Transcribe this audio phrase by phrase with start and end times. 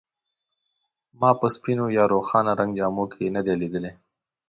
[1.19, 3.91] ما په سپینو یا روښانه رنګ جامو کې نه دی لیدلی.